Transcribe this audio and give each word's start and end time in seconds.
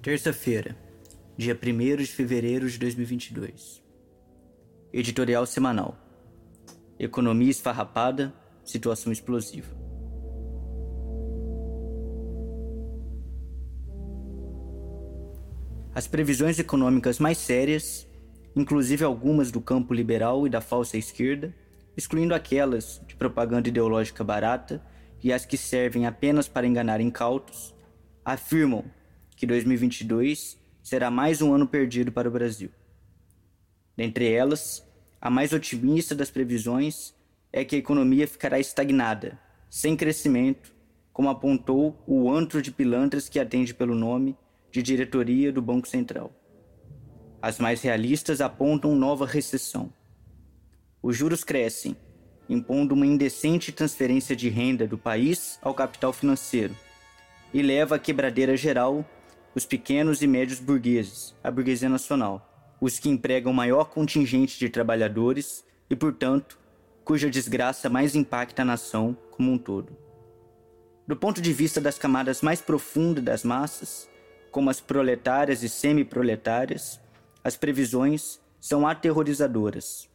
Terça-feira, 0.00 0.76
dia 1.36 1.58
1 1.60 1.96
de 1.96 2.06
fevereiro 2.06 2.70
de 2.70 2.78
2022. 2.78 3.82
Editorial 4.92 5.44
semanal. 5.44 5.98
Economia 7.00 7.50
esfarrapada, 7.50 8.32
situação 8.64 9.12
explosiva. 9.12 9.76
As 15.92 16.06
previsões 16.06 16.60
econômicas 16.60 17.18
mais 17.18 17.38
sérias, 17.38 18.06
inclusive 18.54 19.04
algumas 19.04 19.50
do 19.50 19.60
campo 19.60 19.92
liberal 19.92 20.46
e 20.46 20.50
da 20.50 20.60
falsa 20.60 20.96
esquerda, 20.96 21.52
excluindo 21.96 22.36
aquelas 22.36 23.02
de 23.04 23.16
propaganda 23.16 23.68
ideológica 23.68 24.22
barata 24.22 24.80
e 25.20 25.32
as 25.32 25.44
que 25.44 25.56
servem 25.56 26.06
apenas 26.06 26.46
para 26.46 26.68
enganar 26.68 27.00
incautos, 27.00 27.74
afirmam 28.24 28.84
que 29.38 29.46
2022 29.46 30.58
será 30.82 31.12
mais 31.12 31.40
um 31.40 31.54
ano 31.54 31.64
perdido 31.64 32.10
para 32.10 32.28
o 32.28 32.32
Brasil. 32.32 32.70
Dentre 33.96 34.32
elas, 34.32 34.84
a 35.20 35.30
mais 35.30 35.52
otimista 35.52 36.12
das 36.12 36.28
previsões 36.28 37.14
é 37.52 37.64
que 37.64 37.76
a 37.76 37.78
economia 37.78 38.26
ficará 38.26 38.58
estagnada, 38.58 39.38
sem 39.70 39.96
crescimento, 39.96 40.74
como 41.12 41.28
apontou 41.28 42.02
o 42.04 42.28
antro 42.28 42.60
de 42.60 42.72
pilantras 42.72 43.28
que 43.28 43.38
atende 43.38 43.72
pelo 43.72 43.94
nome 43.94 44.36
de 44.72 44.82
diretoria 44.82 45.52
do 45.52 45.62
Banco 45.62 45.86
Central. 45.86 46.32
As 47.40 47.60
mais 47.60 47.80
realistas 47.80 48.40
apontam 48.40 48.96
nova 48.96 49.24
recessão. 49.24 49.92
Os 51.00 51.16
juros 51.16 51.44
crescem, 51.44 51.96
impondo 52.48 52.92
uma 52.92 53.06
indecente 53.06 53.70
transferência 53.70 54.34
de 54.34 54.48
renda 54.48 54.84
do 54.84 54.98
país 54.98 55.60
ao 55.62 55.74
capital 55.74 56.12
financeiro, 56.12 56.74
e 57.54 57.62
leva 57.62 57.94
à 57.94 57.98
quebradeira 58.00 58.56
geral 58.56 59.06
os 59.58 59.66
pequenos 59.66 60.22
e 60.22 60.26
médios 60.28 60.60
burgueses, 60.60 61.34
a 61.42 61.50
burguesia 61.50 61.88
nacional, 61.88 62.76
os 62.80 63.00
que 63.00 63.08
empregam 63.08 63.52
maior 63.52 63.86
contingente 63.86 64.56
de 64.56 64.68
trabalhadores 64.68 65.64
e, 65.90 65.96
portanto, 65.96 66.56
cuja 67.04 67.28
desgraça 67.28 67.90
mais 67.90 68.14
impacta 68.14 68.62
a 68.62 68.64
nação 68.64 69.16
como 69.32 69.50
um 69.50 69.58
todo. 69.58 69.96
Do 71.08 71.16
ponto 71.16 71.42
de 71.42 71.52
vista 71.52 71.80
das 71.80 71.98
camadas 71.98 72.40
mais 72.40 72.60
profundas 72.60 73.24
das 73.24 73.42
massas, 73.42 74.08
como 74.52 74.70
as 74.70 74.80
proletárias 74.80 75.64
e 75.64 75.68
semi-proletárias, 75.68 77.00
as 77.42 77.56
previsões 77.56 78.40
são 78.60 78.86
aterrorizadoras. 78.86 80.08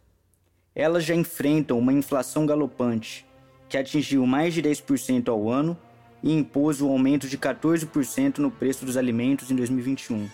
Elas 0.73 1.03
já 1.03 1.15
enfrentam 1.15 1.77
uma 1.77 1.91
inflação 1.91 2.45
galopante 2.45 3.25
que 3.67 3.77
atingiu 3.77 4.25
mais 4.25 4.53
de 4.53 4.61
10% 4.61 5.27
ao 5.27 5.49
ano 5.49 5.77
e 6.23 6.31
impôs 6.31 6.81
o 6.81 6.88
aumento 6.88 7.28
de 7.28 7.38
14% 7.38 8.38
no 8.38 8.50
preço 8.50 8.85
dos 8.85 8.95
alimentos 8.95 9.51
em 9.51 9.56
2021, 9.56 10.29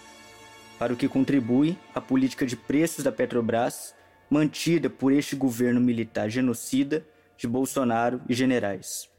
para 0.78 0.94
o 0.94 0.96
que 0.96 1.10
contribui 1.10 1.76
a 1.94 2.00
política 2.00 2.46
de 2.46 2.56
preços 2.56 3.04
da 3.04 3.12
Petrobras 3.12 3.96
mantida 4.30 4.90
por 4.90 5.12
este 5.12 5.36
governo 5.36 5.82
militar 5.82 6.30
genocida 6.30 7.04
de 7.36 7.48
Bolsonaro 7.48 8.22
e 8.30 8.34
generais. 8.34 9.10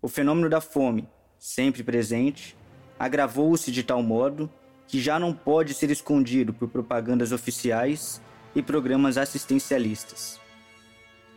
O 0.00 0.08
fenômeno 0.08 0.48
da 0.48 0.60
fome, 0.60 1.06
sempre 1.38 1.82
presente, 1.82 2.56
agravou-se 2.98 3.70
de 3.70 3.82
tal 3.82 4.02
modo 4.02 4.50
que 4.86 5.00
já 5.00 5.18
não 5.18 5.34
pode 5.34 5.74
ser 5.74 5.90
escondido 5.90 6.54
por 6.54 6.68
propagandas 6.68 7.30
oficiais 7.30 8.22
e 8.54 8.62
programas 8.62 9.18
assistencialistas. 9.18 10.40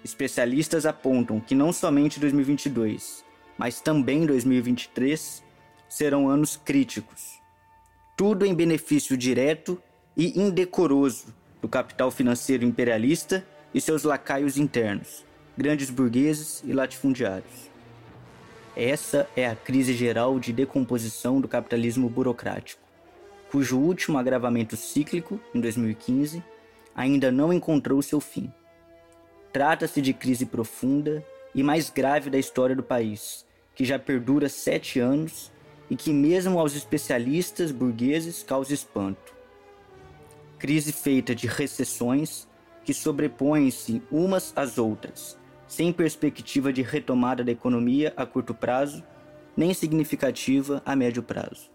Especialistas 0.03 0.86
apontam 0.86 1.40
que 1.40 1.53
não 1.53 1.74
somente 1.74 2.19
2022, 2.19 3.25
mas 3.62 3.80
também 3.80 4.26
2023 4.26 5.44
serão 5.88 6.28
anos 6.28 6.58
críticos. 6.58 7.40
Tudo 8.18 8.44
em 8.44 8.56
benefício 8.56 9.16
direto 9.16 9.80
e 10.18 10.42
indecoroso 10.42 11.28
do 11.62 11.70
capital 11.70 12.10
financeiro 12.10 12.66
imperialista 12.66 13.46
e 13.72 13.80
seus 13.80 14.04
lacaios 14.04 14.58
internos, 14.58 15.24
grandes 15.56 15.92
burgueses 15.92 16.64
e 16.66 16.74
latifundiários. 16.74 17.70
Essa 18.76 19.30
é 19.36 19.46
a 19.46 19.56
crise 19.56 19.94
geral 19.94 20.40
de 20.40 20.52
decomposição 20.52 21.40
do 21.40 21.48
capitalismo 21.48 22.10
burocrático, 22.10 22.82
cujo 23.52 23.78
último 23.78 24.18
agravamento 24.18 24.76
cíclico, 24.76 25.40
em 25.54 25.62
2015, 25.62 26.44
ainda 26.96 27.32
não 27.32 27.54
encontrou 27.54 28.02
seu 28.02 28.20
fim. 28.20 28.52
Trata-se 29.54 30.02
de 30.02 30.14
crise 30.14 30.48
profunda 30.48 31.24
e 31.54 31.62
mais 31.62 31.92
grave 31.92 32.32
da 32.32 32.40
história 32.40 32.76
do 32.76 32.82
país, 32.82 33.46
que 33.76 33.86
já 33.86 33.98
perdura 33.98 34.50
sete 34.50 35.00
anos 35.00 35.52
e 35.90 35.96
que, 35.96 36.14
mesmo 36.14 36.59
aos 36.59 36.76
especialistas 36.76 37.72
burgueses, 37.72 38.44
causa 38.44 38.74
espanto. 38.74 39.36
Crise 40.58 40.92
feita 40.92 41.34
de 41.34 41.48
recessões 41.48 42.48
que 42.84 42.94
sobrepõem-se 42.94 44.02
umas 44.12 44.54
às 44.56 44.78
outras, 44.78 45.38
sem 45.68 45.92
perspectiva 45.92 46.72
de 46.72 46.81
retomada 46.81 47.44
da 47.44 47.52
economia 47.52 48.14
a 48.16 48.26
curto 48.26 48.54
prazo, 48.54 49.04
nem 49.56 49.74
significativa 49.74 50.81
a 50.86 50.96
médio 50.96 51.24
prazo. 51.24 51.70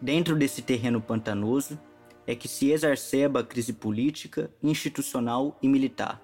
Dentro 0.00 0.36
desse 0.36 0.60
terreno 0.60 1.00
pantanoso 1.00 1.78
é 2.26 2.34
que 2.34 2.48
se 2.48 2.70
exacerba 2.70 3.40
a 3.40 3.44
crise 3.44 3.72
política, 3.72 4.50
institucional 4.62 5.56
e 5.62 5.68
militar, 5.68 6.20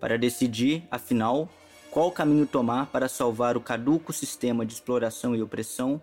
para 0.00 0.18
decidir, 0.18 0.86
afinal, 0.90 1.48
qual 1.96 2.12
caminho 2.12 2.46
tomar 2.46 2.88
para 2.88 3.08
salvar 3.08 3.56
o 3.56 3.60
caduco 3.62 4.12
sistema 4.12 4.66
de 4.66 4.74
exploração 4.74 5.34
e 5.34 5.40
opressão 5.40 5.98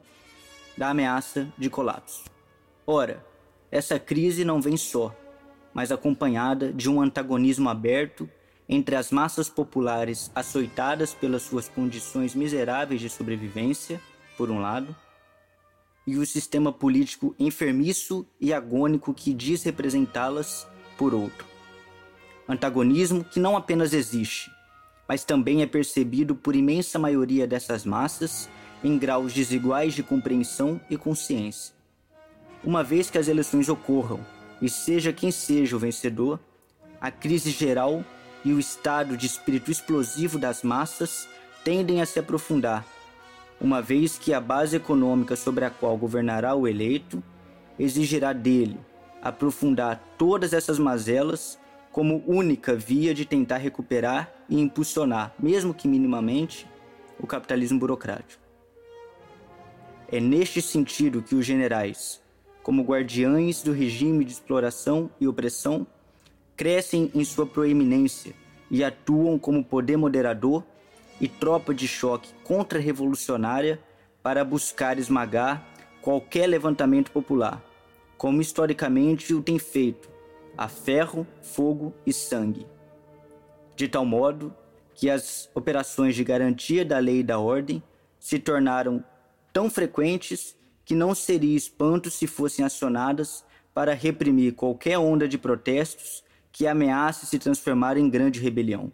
da 0.75 0.89
ameaça 0.89 1.53
de 1.55 1.69
colapso. 1.69 2.23
Ora, 2.83 3.23
essa 3.69 3.99
crise 3.99 4.43
não 4.43 4.59
vem 4.59 4.75
só, 4.75 5.15
mas 5.71 5.91
acompanhada 5.91 6.73
de 6.73 6.89
um 6.89 6.99
antagonismo 6.99 7.69
aberto 7.69 8.27
entre 8.67 8.95
as 8.95 9.11
massas 9.11 9.49
populares 9.49 10.31
açoitadas 10.33 11.13
pelas 11.13 11.43
suas 11.43 11.69
condições 11.69 12.33
miseráveis 12.33 12.99
de 12.99 13.07
sobrevivência, 13.07 14.01
por 14.35 14.49
um 14.49 14.59
lado, 14.59 14.95
e 16.07 16.17
o 16.17 16.25
sistema 16.25 16.73
político 16.73 17.35
enfermiço 17.37 18.25
e 18.41 18.51
agônico 18.51 19.13
que 19.13 19.31
diz 19.31 19.61
representá-las, 19.61 20.67
por 20.97 21.13
outro. 21.13 21.45
Antagonismo 22.49 23.23
que 23.23 23.39
não 23.39 23.55
apenas 23.55 23.93
existe, 23.93 24.49
mas 25.07 25.23
também 25.23 25.61
é 25.61 25.65
percebido 25.65 26.35
por 26.35 26.55
imensa 26.55 26.97
maioria 26.97 27.47
dessas 27.47 27.85
massas 27.85 28.49
em 28.83 28.97
graus 28.97 29.33
desiguais 29.33 29.93
de 29.93 30.03
compreensão 30.03 30.79
e 30.89 30.97
consciência. 30.97 31.73
Uma 32.63 32.83
vez 32.83 33.09
que 33.09 33.17
as 33.17 33.27
eleições 33.27 33.69
ocorram, 33.69 34.19
e 34.61 34.69
seja 34.69 35.11
quem 35.11 35.31
seja 35.31 35.75
o 35.75 35.79
vencedor, 35.79 36.39
a 36.99 37.11
crise 37.11 37.51
geral 37.51 38.03
e 38.45 38.53
o 38.53 38.59
estado 38.59 39.17
de 39.17 39.25
espírito 39.25 39.71
explosivo 39.71 40.39
das 40.39 40.63
massas 40.63 41.27
tendem 41.63 42.01
a 42.01 42.05
se 42.05 42.19
aprofundar, 42.19 42.85
uma 43.59 43.81
vez 43.81 44.17
que 44.17 44.33
a 44.33 44.39
base 44.39 44.75
econômica 44.75 45.35
sobre 45.35 45.65
a 45.65 45.69
qual 45.69 45.97
governará 45.97 46.55
o 46.55 46.67
eleito 46.67 47.23
exigirá 47.77 48.33
dele 48.33 48.79
aprofundar 49.23 50.03
todas 50.17 50.51
essas 50.51 50.77
mazelas 50.77 51.57
como 51.93 52.21
única 52.27 52.75
via 52.75 53.13
de 53.13 53.23
tentar 53.23 53.57
recuperar 53.57 54.32
e 54.49 54.59
impulsionar, 54.59 55.33
mesmo 55.39 55.73
que 55.73 55.87
minimamente, 55.87 56.67
o 57.19 57.27
capitalismo 57.27 57.79
burocrático. 57.79 58.41
É 60.07 60.19
neste 60.19 60.61
sentido 60.61 61.21
que 61.21 61.35
os 61.35 61.45
generais, 61.45 62.21
como 62.61 62.83
guardiães 62.83 63.63
do 63.63 63.71
regime 63.71 64.23
de 64.23 64.31
exploração 64.31 65.09
e 65.19 65.27
opressão, 65.27 65.87
crescem 66.55 67.11
em 67.15 67.25
sua 67.25 67.45
proeminência 67.45 68.33
e 68.69 68.83
atuam 68.83 69.39
como 69.39 69.63
poder 69.63 69.97
moderador 69.97 70.63
e 71.19 71.27
tropa 71.27 71.73
de 71.73 71.87
choque 71.87 72.33
contra-revolucionária 72.43 73.79
para 74.21 74.43
buscar 74.43 74.97
esmagar 74.97 75.67
qualquer 76.01 76.47
levantamento 76.47 77.11
popular, 77.11 77.63
como 78.17 78.41
historicamente 78.41 79.33
o 79.33 79.41
tem 79.41 79.57
feito, 79.57 80.09
a 80.57 80.67
ferro, 80.67 81.25
fogo 81.41 81.93
e 82.05 82.13
sangue. 82.13 82.65
De 83.75 83.87
tal 83.87 84.05
modo 84.05 84.55
que 84.93 85.09
as 85.09 85.49
operações 85.55 86.15
de 86.15 86.23
garantia 86.23 86.85
da 86.85 86.99
lei 86.99 87.19
e 87.19 87.23
da 87.23 87.39
ordem 87.39 87.81
se 88.19 88.37
tornaram 88.39 89.03
tão 89.51 89.69
frequentes 89.69 90.55
que 90.85 90.93
não 90.95 91.15
seria 91.15 91.55
espanto 91.55 92.09
se 92.09 92.27
fossem 92.27 92.63
acionadas 92.63 93.43
para 93.73 93.93
reprimir 93.93 94.53
qualquer 94.53 94.97
onda 94.97 95.27
de 95.27 95.37
protestos 95.37 96.23
que 96.51 96.67
ameace 96.67 97.25
se 97.25 97.39
transformar 97.39 97.97
em 97.97 98.09
grande 98.09 98.39
rebelião. 98.39 98.91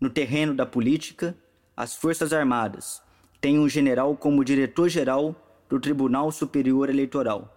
No 0.00 0.10
terreno 0.10 0.54
da 0.54 0.66
política, 0.66 1.36
as 1.76 1.94
Forças 1.94 2.32
Armadas 2.32 3.00
têm 3.40 3.58
um 3.58 3.68
general 3.68 4.16
como 4.16 4.44
diretor-geral 4.44 5.34
do 5.68 5.78
Tribunal 5.78 6.32
Superior 6.32 6.90
Eleitoral, 6.90 7.56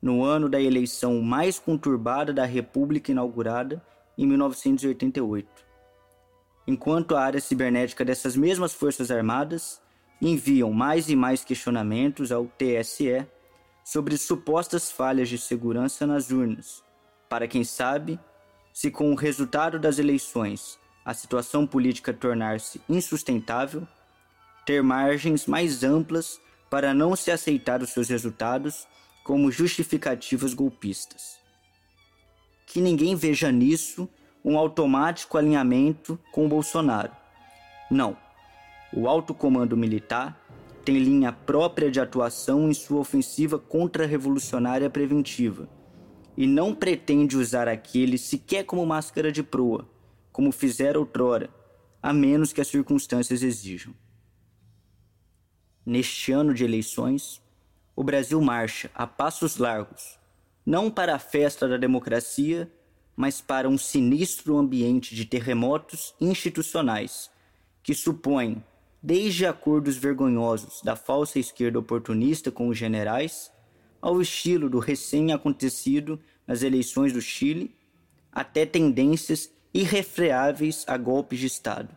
no 0.00 0.22
ano 0.22 0.48
da 0.48 0.60
eleição 0.60 1.20
mais 1.20 1.58
conturbada 1.58 2.32
da 2.32 2.44
República 2.44 3.10
inaugurada 3.10 3.82
em 4.18 4.26
1988. 4.26 5.48
Enquanto 6.66 7.16
a 7.16 7.22
área 7.22 7.40
cibernética 7.40 8.04
dessas 8.04 8.36
mesmas 8.36 8.74
Forças 8.74 9.10
Armadas 9.10 9.80
enviam 10.20 10.72
mais 10.72 11.08
e 11.08 11.14
mais 11.16 11.44
questionamentos 11.44 12.32
ao 12.32 12.46
TSE 12.46 13.24
sobre 13.84 14.18
supostas 14.18 14.90
falhas 14.90 15.28
de 15.28 15.38
segurança 15.38 16.06
nas 16.06 16.30
urnas, 16.30 16.82
para 17.28 17.46
quem 17.46 17.62
sabe, 17.62 18.18
se 18.72 18.90
com 18.90 19.12
o 19.12 19.14
resultado 19.14 19.78
das 19.78 19.98
eleições 19.98 20.78
a 21.04 21.14
situação 21.14 21.66
política 21.66 22.12
tornar-se 22.12 22.82
insustentável, 22.88 23.86
ter 24.66 24.82
margens 24.82 25.46
mais 25.46 25.82
amplas 25.82 26.38
para 26.68 26.92
não 26.92 27.16
se 27.16 27.30
aceitar 27.30 27.80
os 27.80 27.90
seus 27.90 28.10
resultados 28.10 28.86
como 29.24 29.50
justificativas 29.50 30.52
golpistas. 30.52 31.38
Que 32.68 32.80
ninguém 32.80 33.14
veja 33.14 33.50
nisso 33.50 34.08
um 34.44 34.56
automático 34.56 35.36
alinhamento 35.36 36.18
com 36.32 36.48
Bolsonaro. 36.48 37.12
Não. 37.90 38.16
O 38.92 39.08
alto 39.08 39.34
comando 39.34 39.76
militar 39.76 40.40
tem 40.84 40.98
linha 40.98 41.32
própria 41.32 41.90
de 41.90 42.00
atuação 42.00 42.70
em 42.70 42.74
sua 42.74 43.00
ofensiva 43.00 43.58
contra-revolucionária 43.58 44.88
preventiva 44.88 45.68
e 46.36 46.46
não 46.46 46.74
pretende 46.74 47.36
usar 47.36 47.68
aquele 47.68 48.16
sequer 48.16 48.64
como 48.64 48.86
máscara 48.86 49.32
de 49.32 49.42
proa, 49.42 49.88
como 50.30 50.52
fizera 50.52 50.98
outrora, 50.98 51.50
a 52.02 52.12
menos 52.12 52.52
que 52.52 52.60
as 52.60 52.68
circunstâncias 52.68 53.42
exijam. 53.42 53.92
Neste 55.84 56.32
ano 56.32 56.54
de 56.54 56.64
eleições, 56.64 57.42
o 57.96 58.04
Brasil 58.04 58.40
marcha 58.40 58.90
a 58.94 59.06
passos 59.06 59.56
largos, 59.56 60.17
não 60.68 60.90
para 60.90 61.14
a 61.14 61.18
festa 61.18 61.66
da 61.66 61.78
democracia, 61.78 62.70
mas 63.16 63.40
para 63.40 63.66
um 63.66 63.78
sinistro 63.78 64.58
ambiente 64.58 65.14
de 65.14 65.24
terremotos 65.24 66.14
institucionais 66.20 67.30
que 67.82 67.94
supõe 67.94 68.62
desde 69.02 69.46
acordos 69.46 69.96
vergonhosos 69.96 70.82
da 70.82 70.94
falsa 70.94 71.38
esquerda 71.38 71.78
oportunista 71.78 72.50
com 72.50 72.68
os 72.68 72.76
generais, 72.76 73.50
ao 73.98 74.20
estilo 74.20 74.68
do 74.68 74.78
recém-acontecido 74.78 76.20
nas 76.46 76.62
eleições 76.62 77.14
do 77.14 77.20
Chile, 77.22 77.74
até 78.30 78.66
tendências 78.66 79.50
irrefreáveis 79.72 80.84
a 80.86 80.98
golpes 80.98 81.38
de 81.38 81.46
Estado. 81.46 81.96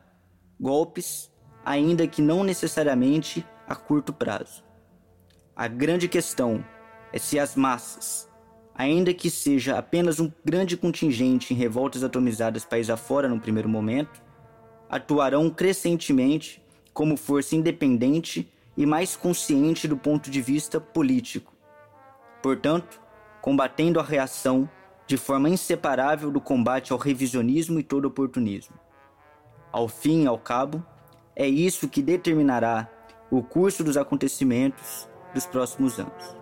Golpes, 0.57 1.29
ainda 1.65 2.07
que 2.07 2.21
não 2.21 2.41
necessariamente 2.41 3.45
a 3.67 3.75
curto 3.75 4.13
prazo. 4.13 4.63
A 5.53 5.67
grande 5.67 6.07
questão 6.07 6.63
é 7.11 7.19
se 7.19 7.37
as 7.37 7.57
massas, 7.57 8.30
ainda 8.75 9.13
que 9.13 9.29
seja 9.29 9.77
apenas 9.77 10.19
um 10.19 10.31
grande 10.43 10.75
contingente 10.75 11.53
em 11.53 11.57
revoltas 11.57 12.03
atomizadas 12.03 12.65
país 12.65 12.89
afora 12.89 13.27
no 13.27 13.39
primeiro 13.39 13.69
momento, 13.69 14.21
atuarão 14.89 15.49
crescentemente 15.49 16.61
como 16.93 17.15
força 17.15 17.55
independente 17.55 18.51
e 18.75 18.85
mais 18.85 19.15
consciente 19.15 19.87
do 19.87 19.97
ponto 19.97 20.29
de 20.29 20.41
vista 20.41 20.79
político. 20.79 21.53
Portanto, 22.41 22.99
combatendo 23.41 23.99
a 23.99 24.03
reação 24.03 24.69
de 25.07 25.17
forma 25.17 25.49
inseparável 25.49 26.31
do 26.31 26.39
combate 26.39 26.91
ao 26.91 26.97
revisionismo 26.97 27.79
e 27.79 27.83
todo 27.83 28.05
oportunismo. 28.05 28.75
Ao 29.71 29.87
fim 29.87 30.23
e 30.23 30.27
ao 30.27 30.37
cabo, 30.37 30.85
é 31.35 31.47
isso 31.47 31.87
que 31.87 32.01
determinará 32.01 32.89
o 33.29 33.41
curso 33.41 33.83
dos 33.83 33.97
acontecimentos 33.97 35.09
dos 35.33 35.45
próximos 35.45 35.99
anos. 35.99 36.40